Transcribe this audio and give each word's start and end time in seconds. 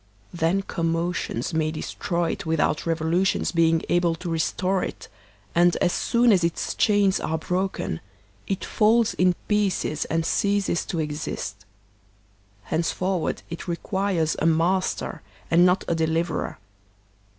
Then 0.33 0.63
commotions 0.63 1.53
may 1.53 1.69
destroy 1.69 2.31
it 2.31 2.43
without 2.43 2.87
revolutions 2.87 3.51
being 3.51 3.83
able 3.87 4.15
to 4.15 4.31
restore 4.31 4.83
it, 4.83 5.07
and 5.53 5.75
as 5.75 5.93
soon 5.93 6.31
as 6.31 6.43
its 6.43 6.73
chains 6.73 7.19
are 7.19 7.37
broken, 7.37 7.99
it 8.47 8.65
falls 8.65 9.13
in 9.13 9.35
pieces 9.47 10.05
and 10.05 10.25
ceases 10.25 10.85
to 10.87 10.97
exist; 10.99 11.65
hencefor 12.71 13.19
ward 13.19 13.43
it 13.51 13.67
requires 13.67 14.35
a 14.39 14.47
master 14.47 15.21
and 15.51 15.67
not 15.67 15.83
a 15.87 15.93
deliverer. 15.93 16.57